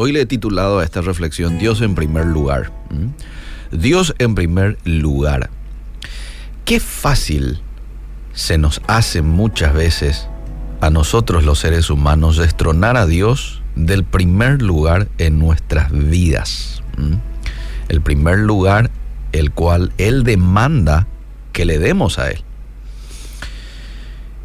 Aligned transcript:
Hoy 0.00 0.12
le 0.12 0.20
he 0.20 0.26
titulado 0.26 0.78
a 0.78 0.84
esta 0.84 1.00
reflexión 1.00 1.58
Dios 1.58 1.80
en 1.80 1.96
primer 1.96 2.24
lugar. 2.24 2.70
Dios 3.72 4.14
en 4.20 4.36
primer 4.36 4.78
lugar. 4.84 5.50
Qué 6.64 6.78
fácil 6.78 7.60
se 8.32 8.58
nos 8.58 8.80
hace 8.86 9.22
muchas 9.22 9.74
veces 9.74 10.28
a 10.80 10.90
nosotros 10.90 11.42
los 11.42 11.58
seres 11.58 11.90
humanos 11.90 12.36
destronar 12.36 12.96
a 12.96 13.06
Dios 13.06 13.60
del 13.74 14.04
primer 14.04 14.62
lugar 14.62 15.08
en 15.18 15.40
nuestras 15.40 15.90
vidas. 15.90 16.80
El 17.88 18.00
primer 18.00 18.38
lugar 18.38 18.92
el 19.32 19.50
cual 19.50 19.92
Él 19.98 20.22
demanda 20.22 21.08
que 21.52 21.64
le 21.64 21.80
demos 21.80 22.20
a 22.20 22.30
Él. 22.30 22.44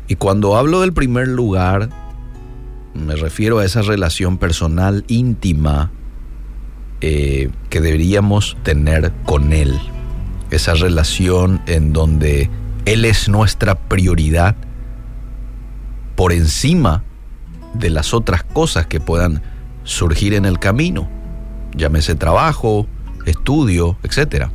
Y 0.08 0.16
cuando 0.16 0.58
hablo 0.58 0.82
del 0.82 0.94
primer 0.94 1.28
lugar, 1.28 1.90
me 2.94 3.16
refiero 3.16 3.60
a 3.60 3.66
esa 3.66 3.82
relación 3.82 4.38
personal 4.38 5.04
íntima 5.08 5.92
eh, 7.02 7.50
que 7.70 7.82
deberíamos 7.82 8.58
tener 8.64 9.12
con 9.26 9.54
Él. 9.54 9.80
Esa 10.52 10.74
relación 10.76 11.62
en 11.66 11.94
donde 11.94 12.50
Él 12.86 13.06
es 13.06 13.30
nuestra 13.30 13.76
prioridad 13.76 14.56
por 16.16 16.32
encima 16.32 17.04
de 17.74 17.90
las 17.90 18.14
otras 18.14 18.44
cosas 18.44 18.86
que 18.86 19.00
puedan 19.00 19.42
surgir 19.84 20.34
en 20.34 20.46
el 20.46 20.60
camino. 20.60 21.10
Llámese 21.76 22.14
trabajo, 22.16 22.86
estudio, 23.26 23.98
etc. 24.04 24.50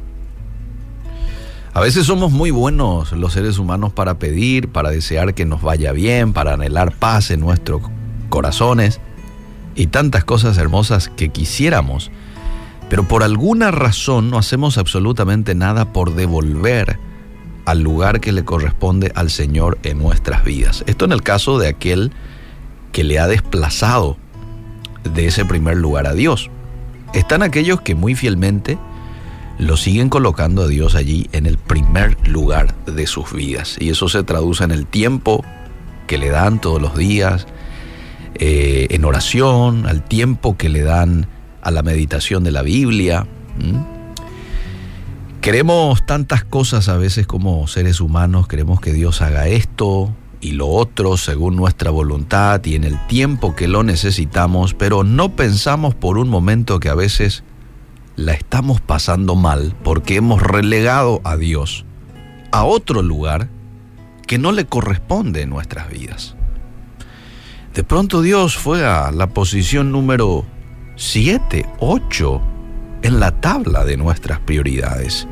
A 1.75 1.81
veces 1.81 2.07
somos 2.07 2.31
muy 2.31 2.53
buenos 2.53 3.13
los 3.13 3.33
seres 3.33 3.59
humanos 3.59 3.93
para 3.93 4.19
pedir, 4.19 4.69
para 4.69 4.91
desear 4.91 5.35
que 5.35 5.45
nos 5.45 5.63
vaya 5.63 5.93
bien, 5.93 6.33
para 6.33 6.55
anhelar 6.55 6.93
paz 6.93 7.31
en 7.33 7.41
nuestro 7.41 7.83
corazones 8.29 9.01
y 9.75 9.89
tantas 9.89 10.25
cosas 10.25 10.59
hermosas 10.59 11.11
que 11.17 11.29
quisiéramos, 11.29 12.11
pero 12.89 13.05
por 13.07 13.23
alguna 13.23 13.71
razón 13.71 14.31
no 14.31 14.39
hacemos 14.39 14.79
absolutamente 14.79 15.55
nada 15.55 15.93
por 15.93 16.15
devolver 16.15 16.99
al 17.65 17.81
lugar 17.81 18.21
que 18.21 18.33
le 18.33 18.45
corresponde 18.45 19.13
al 19.15 19.31
Señor 19.31 19.79
en 19.83 19.99
nuestras 19.99 20.43
vidas. 20.43 20.85
Esto 20.87 21.05
en 21.05 21.13
el 21.13 21.23
caso 21.23 21.59
de 21.59 21.69
aquel 21.69 22.13
que 22.93 23.05
le 23.05 23.19
ha 23.19 23.27
desplazado 23.27 24.17
de 25.05 25.27
ese 25.27 25.45
primer 25.45 25.77
lugar 25.77 26.07
a 26.07 26.15
Dios. 26.15 26.51
Están 27.13 27.43
aquellos 27.43 27.81
que 27.83 27.95
muy 27.95 28.15
fielmente 28.15 28.79
lo 29.59 29.77
siguen 29.77 30.09
colocando 30.09 30.63
a 30.63 30.69
Dios 30.69 30.95
allí 30.95 31.29
en 31.33 31.47
el 31.47 31.59
primer 31.59 32.17
lugar 32.29 32.75
de 32.87 33.07
sus 33.07 33.33
vidas. 33.33 33.77
Y 33.79 33.91
eso 33.91 34.09
se 34.09 34.23
traduce 34.23 34.65
en 34.65 34.71
el 34.71 34.87
tiempo 34.87 35.45
que 36.07 36.17
le 36.17 36.31
dan 36.31 36.61
todos 36.61 36.81
los 36.81 36.97
días, 36.97 37.47
eh, 38.39 38.87
en 38.91 39.05
oración, 39.05 39.87
al 39.87 40.03
tiempo 40.03 40.57
que 40.57 40.69
le 40.69 40.83
dan 40.83 41.27
a 41.63 41.71
la 41.71 41.83
meditación 41.83 42.45
de 42.45 42.53
la 42.53 42.63
Biblia. 42.63 43.27
Queremos 45.41 46.05
tantas 46.07 46.45
cosas 46.45 46.89
a 46.89 46.97
veces 46.97 47.27
como 47.27 47.67
seres 47.67 48.01
humanos, 48.01 48.49
queremos 48.49 48.81
que 48.81 48.93
Dios 48.93 49.23
haga 49.23 49.49
esto 49.49 50.15
y 50.41 50.53
lo 50.53 50.69
otro 50.69 51.17
según 51.17 51.57
nuestra 51.57 51.91
voluntad 51.91 52.65
y 52.65 52.75
en 52.75 52.85
el 52.85 53.05
tiempo 53.07 53.57
que 53.57 53.69
lo 53.69 53.83
necesitamos, 53.83 54.75
pero 54.75 55.05
no 55.05 55.35
pensamos 55.35 55.95
por 55.95 56.19
un 56.19 56.29
momento 56.29 56.81
que 56.81 56.89
a 56.89 56.95
veces 56.95 57.45
la 58.17 58.33
estamos 58.33 58.81
pasando 58.81 59.37
mal 59.37 59.75
porque 59.83 60.17
hemos 60.17 60.43
relegado 60.43 61.21
a 61.25 61.37
Dios 61.37 61.85
a 62.51 62.65
otro 62.65 63.03
lugar 63.03 63.49
que 64.27 64.39
no 64.39 64.53
le 64.53 64.67
corresponde 64.67 65.43
en 65.43 65.51
nuestras 65.51 65.89
vidas. 65.91 66.38
De 67.79 67.85
pronto 67.85 68.23
Dios 68.23 68.57
fue 68.57 68.85
a 68.85 69.13
la 69.13 69.29
posición 69.29 69.93
número 69.93 70.45
7, 70.97 71.65
8 71.79 72.43
en 73.03 73.21
la 73.21 73.41
tabla 73.41 73.85
de 73.85 73.97
nuestras 73.97 74.41
prioridades. 74.41 75.29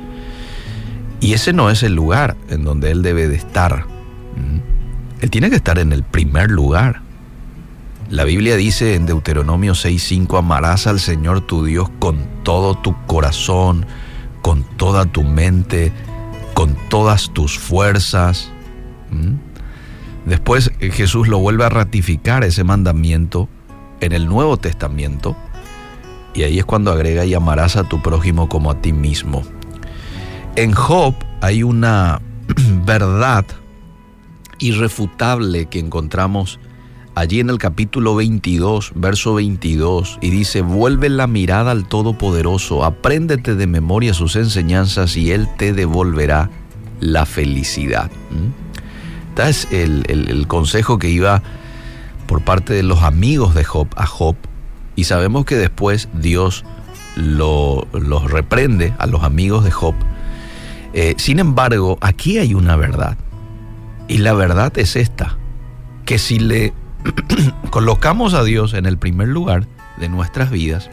Y 1.19 1.33
ese 1.33 1.53
no 1.53 1.71
es 1.71 1.83
el 1.83 1.97
lugar 1.97 2.37
en 2.49 2.63
donde 2.63 2.93
Él 2.93 3.03
debe 3.03 3.27
de 3.27 3.35
estar. 3.35 3.87
¿Mm? 4.37 4.61
Él 5.23 5.31
tiene 5.31 5.51
que 5.51 5.57
estar 5.57 5.81
en 5.81 5.93
el 5.93 6.05
primer 6.05 6.49
lugar. 6.49 7.03
La 8.11 8.23
Biblia 8.23 8.55
dice 8.55 8.95
en 8.95 9.07
Deuteronomio 9.07 9.73
6:5, 9.73 10.39
amarás 10.39 10.87
al 10.87 11.01
Señor 11.01 11.41
tu 11.41 11.65
Dios 11.65 11.91
con 11.99 12.29
todo 12.45 12.77
tu 12.77 12.95
corazón, 13.07 13.87
con 14.43 14.63
toda 14.77 15.05
tu 15.05 15.25
mente, 15.25 15.91
con 16.55 16.77
todas 16.91 17.29
tus 17.31 17.59
fuerzas. 17.59 18.53
¿Mm? 19.11 19.46
Después 20.27 20.73
eh, 20.81 20.91
Jesús 20.91 21.29
lo 21.29 21.39
vuelve 21.39 21.65
a 21.65 21.71
ratificar 21.71 22.45
ese 22.45 22.65
mandamiento 22.65 23.49
en 24.01 24.13
el 24.13 24.27
Nuevo 24.27 24.59
Testamento 24.59 25.37
y 26.35 26.43
ahí 26.43 26.59
es 26.59 26.67
cuando 26.67 26.93
agrega 26.93 27.25
y 27.25 27.33
amarás 27.33 27.77
a 27.77 27.85
tu 27.85 28.03
prójimo 28.03 28.49
como 28.49 28.71
a 28.71 28.83
ti 28.83 28.93
mismo. 28.93 29.43
En 30.55 30.73
Job 30.73 31.15
hay 31.41 31.63
una 31.63 32.21
verdad 32.85 33.47
irrefutable 34.59 35.67
que 35.67 35.79
encontramos 35.79 36.61
allí 37.15 37.41
en 37.41 37.49
el 37.49 37.57
capítulo 37.57 38.15
22, 38.15 38.93
verso 38.95 39.35
22, 39.35 40.19
y 40.21 40.29
dice, 40.29 40.61
vuelve 40.61 41.09
la 41.09 41.27
mirada 41.27 41.71
al 41.71 41.89
Todopoderoso, 41.89 42.85
apréndete 42.85 43.55
de 43.55 43.67
memoria 43.67 44.13
sus 44.13 44.37
enseñanzas 44.37 45.17
y 45.17 45.33
Él 45.33 45.49
te 45.57 45.73
devolverá 45.73 46.51
la 47.01 47.25
felicidad. 47.25 48.11
¿Mm? 48.31 48.66
Es 49.45 49.69
el, 49.71 50.47
consejo 50.49 50.99
que 50.99 51.09
iba 51.09 51.43
por 52.27 52.43
parte 52.43 52.73
de 52.73 52.83
los 52.83 53.03
amigos 53.03 53.55
de 53.55 53.65
Job 53.65 53.89
a 53.97 54.07
Job. 54.07 54.37
Y 54.97 55.05
sabemos 55.05 55.45
que 55.45 55.57
después 55.57 56.09
Dios 56.15 56.65
lo, 57.17 57.87
los 57.93 58.31
reprende 58.31 58.95
a 58.99 59.07
los 59.07 59.23
amigos 59.23 59.65
de 59.65 59.71
Job. 59.71 59.95
Eh, 60.95 61.15
sin 61.19 61.39
embargo, 61.39 61.99
aquí 62.01 62.39
hay 62.39 62.55
una 62.55 62.77
verdad. 62.77 63.17
Y 64.09 64.19
la 64.19 64.33
verdad 64.33 64.77
es 64.79 64.97
esta, 64.97 65.37
que 66.05 66.19
si 66.19 66.39
le 66.39 66.73
colocamos 67.71 68.35
a 68.35 68.43
Dios 68.43 68.73
en 68.73 68.87
el 68.87 68.97
primer 68.97 69.29
lugar 69.29 69.67
de 69.99 70.09
nuestras 70.09 70.51
vidas, 70.51 70.91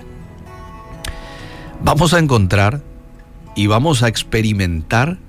vamos 1.82 2.14
a 2.14 2.20
encontrar 2.20 2.84
y 3.56 3.68
vamos 3.68 4.04
a 4.04 4.08
experimentar 4.08 5.20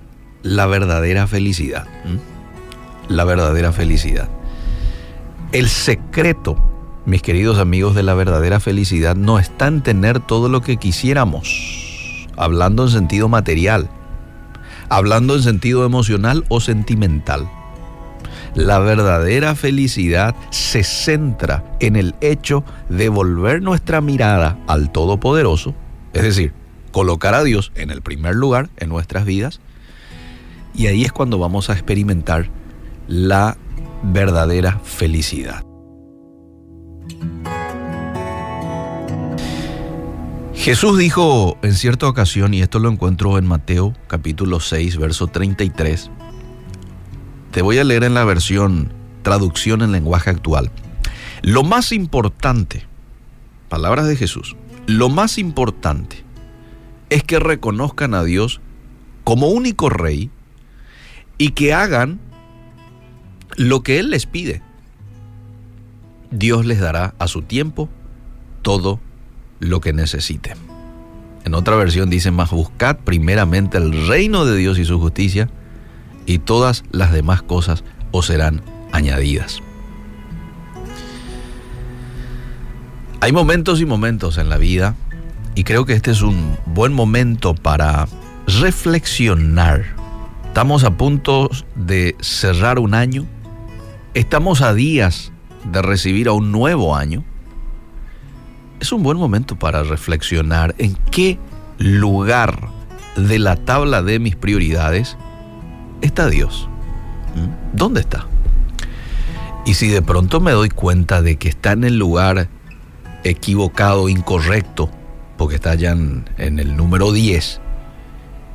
la 0.42 0.66
verdadera 0.66 1.26
felicidad 1.26 1.86
la 3.08 3.24
verdadera 3.24 3.72
felicidad. 3.72 4.28
El 5.52 5.68
secreto, 5.68 6.56
mis 7.06 7.22
queridos 7.22 7.58
amigos, 7.58 7.94
de 7.94 8.02
la 8.02 8.14
verdadera 8.14 8.60
felicidad 8.60 9.14
no 9.16 9.38
está 9.38 9.66
en 9.66 9.82
tener 9.82 10.20
todo 10.20 10.48
lo 10.48 10.62
que 10.62 10.76
quisiéramos, 10.76 12.26
hablando 12.36 12.84
en 12.84 12.90
sentido 12.90 13.28
material, 13.28 13.88
hablando 14.88 15.36
en 15.36 15.42
sentido 15.42 15.84
emocional 15.84 16.44
o 16.48 16.60
sentimental. 16.60 17.48
La 18.54 18.78
verdadera 18.78 19.54
felicidad 19.56 20.34
se 20.50 20.84
centra 20.84 21.64
en 21.80 21.96
el 21.96 22.14
hecho 22.20 22.64
de 22.88 23.08
volver 23.08 23.62
nuestra 23.62 24.00
mirada 24.00 24.58
al 24.66 24.92
Todopoderoso, 24.92 25.74
es 26.12 26.22
decir, 26.22 26.52
colocar 26.92 27.34
a 27.34 27.42
Dios 27.42 27.72
en 27.74 27.90
el 27.90 28.02
primer 28.02 28.36
lugar 28.36 28.70
en 28.76 28.88
nuestras 28.88 29.24
vidas, 29.24 29.60
y 30.74 30.86
ahí 30.86 31.04
es 31.04 31.12
cuando 31.12 31.38
vamos 31.38 31.70
a 31.70 31.72
experimentar 31.72 32.48
la 33.06 33.56
verdadera 34.02 34.80
felicidad. 34.82 35.64
Jesús 40.54 40.98
dijo 40.98 41.58
en 41.62 41.74
cierta 41.74 42.08
ocasión, 42.08 42.54
y 42.54 42.62
esto 42.62 42.78
lo 42.78 42.88
encuentro 42.88 43.36
en 43.36 43.46
Mateo 43.46 43.92
capítulo 44.06 44.60
6, 44.60 44.96
verso 44.96 45.26
33, 45.26 46.10
te 47.50 47.60
voy 47.60 47.78
a 47.78 47.84
leer 47.84 48.04
en 48.04 48.14
la 48.14 48.24
versión 48.24 48.92
traducción 49.22 49.82
en 49.82 49.92
lenguaje 49.92 50.30
actual. 50.30 50.70
Lo 51.42 51.64
más 51.64 51.92
importante, 51.92 52.86
palabras 53.68 54.06
de 54.06 54.16
Jesús, 54.16 54.56
lo 54.86 55.08
más 55.10 55.36
importante 55.36 56.24
es 57.10 57.22
que 57.22 57.38
reconozcan 57.38 58.14
a 58.14 58.24
Dios 58.24 58.60
como 59.24 59.48
único 59.48 59.90
rey 59.90 60.30
y 61.36 61.50
que 61.50 61.74
hagan 61.74 62.20
lo 63.56 63.82
que 63.82 63.98
Él 63.98 64.10
les 64.10 64.26
pide. 64.26 64.62
Dios 66.30 66.66
les 66.66 66.80
dará 66.80 67.14
a 67.18 67.28
su 67.28 67.42
tiempo 67.42 67.88
todo 68.62 69.00
lo 69.60 69.80
que 69.80 69.92
necesite. 69.92 70.54
En 71.44 71.54
otra 71.54 71.76
versión 71.76 72.10
dice 72.10 72.30
más, 72.30 72.50
buscad 72.50 72.96
primeramente 72.96 73.76
el 73.78 74.08
reino 74.08 74.44
de 74.44 74.56
Dios 74.56 74.78
y 74.78 74.84
su 74.84 74.98
justicia, 74.98 75.48
y 76.26 76.38
todas 76.38 76.84
las 76.90 77.12
demás 77.12 77.42
cosas 77.42 77.84
os 78.10 78.26
serán 78.26 78.62
añadidas. 78.92 79.60
Hay 83.20 83.32
momentos 83.32 83.80
y 83.80 83.86
momentos 83.86 84.38
en 84.38 84.48
la 84.48 84.56
vida, 84.56 84.96
y 85.54 85.64
creo 85.64 85.84
que 85.84 85.92
este 85.92 86.10
es 86.10 86.22
un 86.22 86.56
buen 86.66 86.92
momento 86.92 87.54
para 87.54 88.08
reflexionar. 88.46 89.84
Estamos 90.46 90.84
a 90.84 90.96
punto 90.96 91.50
de 91.74 92.16
cerrar 92.20 92.78
un 92.78 92.94
año 92.94 93.26
Estamos 94.14 94.62
a 94.62 94.72
días 94.74 95.32
de 95.64 95.82
recibir 95.82 96.28
a 96.28 96.32
un 96.32 96.52
nuevo 96.52 96.94
año. 96.94 97.24
es 98.78 98.92
un 98.92 99.02
buen 99.02 99.18
momento 99.18 99.56
para 99.56 99.82
reflexionar 99.82 100.76
en 100.78 100.94
qué 101.10 101.36
lugar 101.78 102.68
de 103.16 103.40
la 103.40 103.56
tabla 103.56 104.02
de 104.02 104.20
mis 104.20 104.36
prioridades 104.36 105.16
está 106.00 106.28
Dios. 106.28 106.68
¿Mm? 107.34 107.76
¿Dónde 107.76 108.02
está? 108.02 108.28
Y 109.66 109.74
si 109.74 109.88
de 109.88 110.00
pronto 110.00 110.38
me 110.40 110.52
doy 110.52 110.68
cuenta 110.68 111.20
de 111.20 111.34
que 111.34 111.48
está 111.48 111.72
en 111.72 111.82
el 111.82 111.98
lugar 111.98 112.48
equivocado, 113.24 114.08
incorrecto, 114.08 114.90
porque 115.36 115.56
está 115.56 115.74
ya 115.74 115.90
en, 115.90 116.24
el 116.38 116.76
número 116.76 117.10
10, 117.10 117.60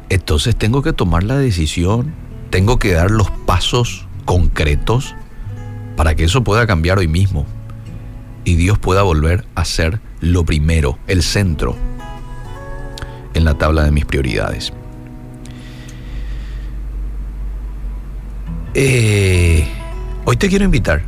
entonces 0.07 0.55
tengo 0.55 0.83
que 0.83 0.93
tomar 0.93 1.23
la 1.23 1.37
decisión, 1.37 2.13
tengo 2.49 2.79
que 2.79 2.93
dar 2.93 3.11
los 3.11 3.29
pasos 3.45 4.07
concretos 4.23 5.15
para 5.99 6.15
que 6.15 6.23
eso 6.23 6.45
pueda 6.45 6.65
cambiar 6.65 6.97
hoy 6.97 7.09
mismo 7.09 7.45
y 8.45 8.55
Dios 8.55 8.79
pueda 8.79 9.01
volver 9.01 9.43
a 9.53 9.65
ser 9.65 9.99
lo 10.21 10.45
primero, 10.45 10.97
el 11.07 11.23
centro 11.23 11.75
en 13.33 13.43
la 13.43 13.55
tabla 13.55 13.83
de 13.83 13.91
mis 13.91 14.05
prioridades. 14.05 14.71
Eh, 18.75 19.67
hoy 20.23 20.37
te 20.37 20.47
quiero 20.47 20.63
invitar 20.63 21.01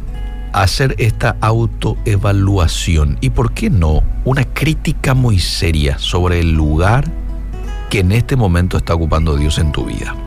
a 0.51 0.63
hacer 0.63 0.93
esta 0.97 1.37
autoevaluación 1.39 3.17
y, 3.21 3.29
¿por 3.29 3.53
qué 3.53 3.69
no?, 3.69 4.03
una 4.25 4.43
crítica 4.43 5.13
muy 5.13 5.39
seria 5.39 5.99
sobre 5.99 6.41
el 6.41 6.51
lugar 6.51 7.09
que 7.89 7.99
en 7.99 8.11
este 8.11 8.35
momento 8.35 8.75
está 8.75 8.93
ocupando 8.93 9.37
Dios 9.37 9.57
en 9.57 9.71
tu 9.71 9.85
vida. 9.85 10.17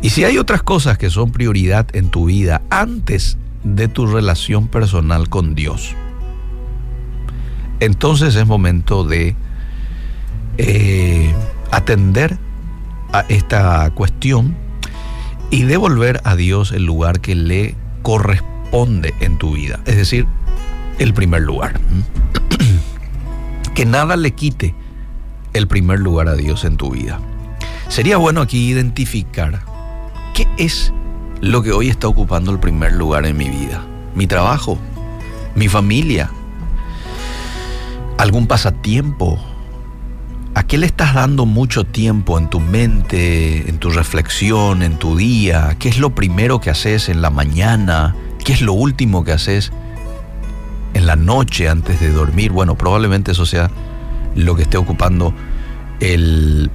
Y 0.00 0.08
si 0.08 0.24
hay 0.24 0.38
otras 0.38 0.62
cosas 0.62 0.96
que 0.96 1.10
son 1.10 1.30
prioridad 1.30 1.94
en 1.94 2.08
tu 2.08 2.24
vida 2.24 2.62
antes 2.70 3.36
de 3.64 3.88
tu 3.88 4.06
relación 4.06 4.68
personal 4.68 5.28
con 5.28 5.54
Dios, 5.54 5.94
entonces 7.80 8.34
es 8.36 8.46
momento 8.46 9.04
de 9.04 9.34
eh, 10.58 11.34
atender 11.70 12.38
a 13.12 13.20
esta 13.28 13.90
cuestión 13.90 14.56
y 15.50 15.64
devolver 15.64 16.20
a 16.24 16.36
Dios 16.36 16.72
el 16.72 16.84
lugar 16.84 17.20
que 17.20 17.34
le 17.34 17.74
corresponde 18.02 19.14
en 19.20 19.36
tu 19.38 19.52
vida, 19.54 19.80
es 19.84 19.96
decir, 19.96 20.26
el 20.98 21.12
primer 21.12 21.42
lugar. 21.42 21.80
que 23.74 23.84
nada 23.84 24.16
le 24.16 24.32
quite 24.32 24.74
el 25.52 25.66
primer 25.66 26.00
lugar 26.00 26.28
a 26.28 26.34
Dios 26.34 26.64
en 26.64 26.76
tu 26.76 26.90
vida. 26.90 27.20
Sería 27.88 28.16
bueno 28.16 28.40
aquí 28.40 28.68
identificar 28.70 29.62
qué 30.34 30.46
es 30.56 30.92
lo 31.42 31.60
que 31.62 31.72
hoy 31.72 31.90
está 31.90 32.08
ocupando 32.08 32.52
el 32.52 32.60
primer 32.60 32.92
lugar 32.92 33.26
en 33.26 33.36
mi 33.36 33.50
vida. 33.50 33.84
Mi 34.14 34.26
trabajo, 34.26 34.78
mi 35.54 35.68
familia, 35.68 36.30
algún 38.16 38.46
pasatiempo, 38.46 39.38
¿A 40.54 40.64
qué 40.64 40.76
le 40.76 40.84
estás 40.84 41.14
dando 41.14 41.46
mucho 41.46 41.84
tiempo 41.84 42.38
en 42.38 42.50
tu 42.50 42.60
mente, 42.60 43.70
en 43.70 43.78
tu 43.78 43.88
reflexión, 43.88 44.82
en 44.82 44.98
tu 44.98 45.16
día? 45.16 45.76
¿Qué 45.78 45.88
es 45.88 45.98
lo 45.98 46.14
primero 46.14 46.60
que 46.60 46.68
haces 46.68 47.08
en 47.08 47.22
la 47.22 47.30
mañana? 47.30 48.14
¿Qué 48.44 48.52
es 48.52 48.60
lo 48.60 48.74
último 48.74 49.24
que 49.24 49.32
haces 49.32 49.72
en 50.92 51.06
la 51.06 51.16
noche 51.16 51.70
antes 51.70 52.00
de 52.00 52.10
dormir? 52.10 52.52
Bueno, 52.52 52.76
probablemente 52.76 53.32
eso 53.32 53.46
sea 53.46 53.70
lo 54.34 54.54
que 54.54 54.64
esté 54.64 54.76
ocupando 54.76 55.32
el 56.00 56.70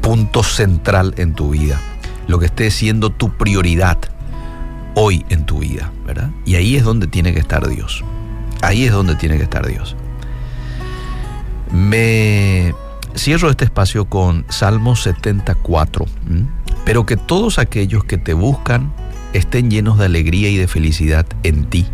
punto 0.00 0.42
central 0.42 1.14
en 1.16 1.34
tu 1.34 1.50
vida, 1.50 1.80
lo 2.30 2.38
que 2.38 2.46
esté 2.46 2.70
siendo 2.70 3.10
tu 3.10 3.30
prioridad 3.30 3.98
hoy 4.94 5.24
en 5.28 5.44
tu 5.44 5.58
vida, 5.58 5.92
¿verdad? 6.06 6.30
Y 6.46 6.54
ahí 6.54 6.76
es 6.76 6.84
donde 6.84 7.08
tiene 7.08 7.34
que 7.34 7.40
estar 7.40 7.68
Dios. 7.68 8.04
Ahí 8.62 8.84
es 8.84 8.92
donde 8.92 9.16
tiene 9.16 9.36
que 9.36 9.42
estar 9.42 9.66
Dios. 9.66 9.96
Me 11.72 12.72
cierro 13.16 13.50
este 13.50 13.64
espacio 13.64 14.04
con 14.04 14.44
Salmo 14.48 14.94
74. 14.94 16.06
Pero 16.84 17.04
que 17.04 17.16
todos 17.16 17.58
aquellos 17.58 18.04
que 18.04 18.16
te 18.16 18.32
buscan 18.32 18.92
estén 19.32 19.70
llenos 19.70 19.98
de 19.98 20.06
alegría 20.06 20.50
y 20.50 20.56
de 20.56 20.68
felicidad 20.68 21.26
en 21.42 21.64
ti. 21.64 21.86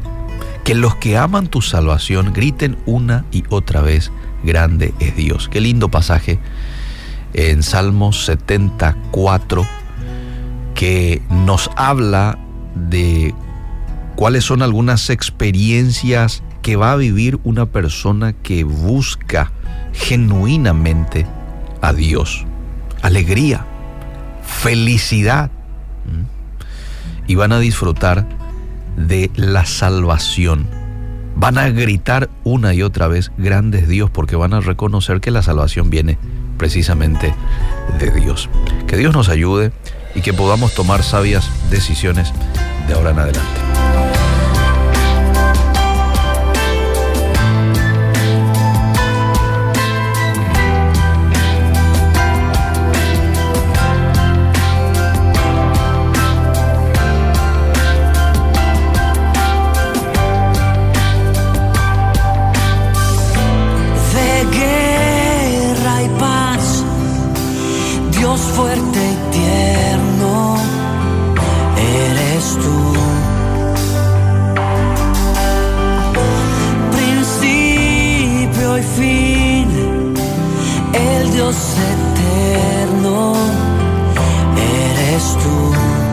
Que 0.65 0.75
los 0.75 0.97
que 0.97 1.17
aman 1.17 1.47
tu 1.47 1.63
salvación 1.63 2.33
griten 2.33 2.77
una 2.87 3.25
y 3.33 3.45
otra 3.49 3.81
vez, 3.81 4.13
grande 4.45 4.93
es 5.01 5.17
Dios. 5.17 5.49
Qué 5.49 5.61
lindo 5.61 5.91
pasaje 5.91 6.39
en 7.33 7.63
Salmo 7.63 8.13
74 8.13 9.67
que 10.77 11.23
nos 11.31 11.71
habla 11.75 12.39
de 12.75 13.35
cuáles 14.15 14.45
son 14.45 14.63
algunas 14.63 15.11
experiencias 15.11 16.43
que 16.63 16.77
va 16.77 16.93
a 16.93 16.97
vivir 16.97 17.41
una 17.45 17.67
persona 17.67 18.35
que 18.35 18.63
busca 18.63 19.51
genuinamente 19.93 21.27
a 21.81 21.93
Dios. 21.93 22.45
Alegría, 23.03 23.65
felicidad. 24.43 25.51
Y 27.27 27.35
van 27.35 27.53
a 27.53 27.59
disfrutar 27.59 28.27
de 28.97 29.31
la 29.35 29.65
salvación. 29.65 30.67
Van 31.35 31.59
a 31.59 31.71
gritar 31.71 32.31
una 32.45 32.73
y 32.75 32.83
otra 32.83 33.09
vez, 33.09 33.33
grande 33.37 33.79
es 33.79 33.89
Dios, 33.89 34.11
porque 34.11 34.37
van 34.37 34.55
a 34.55 34.61
reconocer 34.61 35.21
que 35.21 35.31
la 35.31 35.43
salvación 35.43 35.91
viene 35.91 36.19
precisamente 36.59 37.35
de 37.99 38.11
Dios. 38.11 38.49
Que 38.87 38.97
Dios 38.97 39.15
nos 39.15 39.29
ayude 39.29 39.73
y 40.17 40.23
que 40.23 40.33
podamos 40.33 40.75
tomar 40.75 41.05
sabias 41.05 41.49
decisiones 41.71 42.33
de 42.89 42.95
ahora 42.95 43.11
en 43.11 43.19
adelante. 43.21 43.66
Dios 81.47 81.77
eterno, 81.79 83.35
eres 84.57 85.37
tú. 85.41 86.06